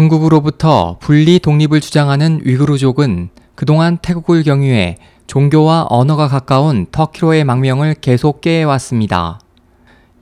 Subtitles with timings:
[0.00, 9.40] 중국으로부터 분리 독립을 주장하는 위구르족은 그동안 태국을 경유해 종교와 언어가 가까운 터키로의 망명을 계속 깨해왔습니다.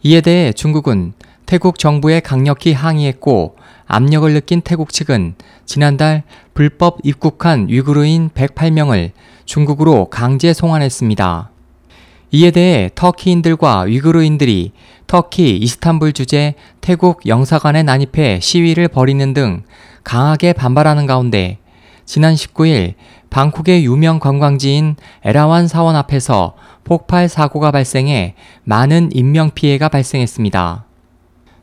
[0.02, 1.12] 이에 대해 중국은
[1.46, 3.54] 태국 정부에 강력히 항의했고
[3.86, 6.24] 압력을 느낀 태국 측은 지난달
[6.54, 9.12] 불법 입국한 위구르인 108명을
[9.44, 11.50] 중국으로 강제 송환했습니다.
[12.30, 14.72] 이에 대해 터키인들과 위구르인들이
[15.06, 19.62] 터키 이스탄불 주재 태국 영사관에 난입해 시위를 벌이는 등
[20.04, 21.58] 강하게 반발하는 가운데
[22.04, 22.94] 지난 19일
[23.30, 26.54] 방콕의 유명 관광지인 에라완 사원 앞에서
[26.84, 28.34] 폭발 사고가 발생해
[28.64, 30.84] 많은 인명피해가 발생했습니다.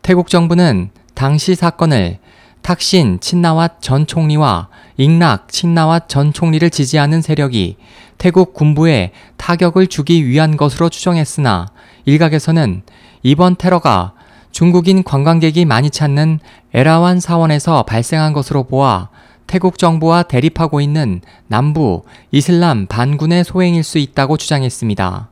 [0.02, 2.20] 태국 정부는 당시 사건을
[2.66, 7.78] 탁신 친나왓 전 총리와 잉락 친나왓 전 총리를 지지하는 세력이
[8.18, 11.68] 태국 군부에 타격을 주기 위한 것으로 추정했으나
[12.06, 12.82] 일각에서는
[13.22, 14.14] 이번 테러가
[14.50, 16.40] 중국인 관광객이 많이 찾는
[16.74, 19.10] 에라완 사원에서 발생한 것으로 보아
[19.46, 25.30] 태국 정부와 대립하고 있는 남부 이슬람 반군의 소행일 수 있다고 주장했습니다.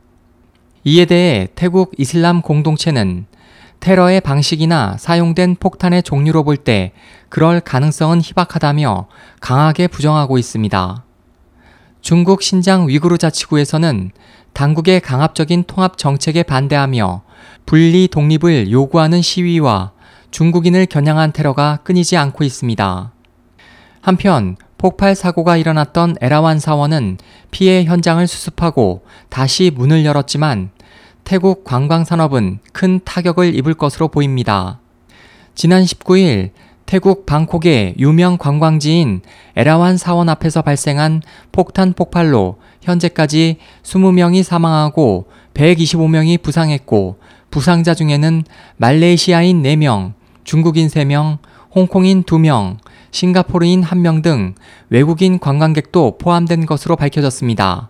[0.83, 3.25] 이에 대해 태국 이슬람 공동체는
[3.83, 6.93] 테러의 방식이나 사용된 폭탄의 종류로 볼 때
[7.27, 9.07] 그럴 가능성은 희박하다며
[9.41, 11.03] 강하게 부정하고 있습니다.
[11.99, 14.11] 중국 신장 위구르 자치구에서는
[14.53, 17.23] 당국의 강압적인 통합 정책에 반대하며
[17.65, 19.91] 분리 독립을 요구하는 시위와
[20.31, 23.11] 중국인을 겨냥한 테러가 끊이지 않고 있습니다.
[23.99, 27.17] 한편 폭발 사고가 일어났던 에라완 사원은
[27.51, 30.69] 피해 현장을 수습하고 다시 문을 열었지만
[31.23, 34.79] 태국 관광산업은 큰 타격을 입을 것으로 보입니다.
[35.55, 36.51] 지난 19일
[36.85, 39.21] 태국 방콕의 유명 관광지인
[39.55, 47.19] 에라완 사원 앞에서 발생한 폭탄 폭발로 현재까지 20명이 사망하고 125명이 부상했고
[47.51, 48.43] 부상자 중에는
[48.77, 50.13] 말레이시아인 4명,
[50.43, 51.37] 중국인 3명,
[51.73, 52.77] 홍콩인 2명,
[53.11, 54.55] 싱가포르인 1명 등
[54.89, 57.89] 외국인 관광객도 포함된 것으로 밝혀졌습니다.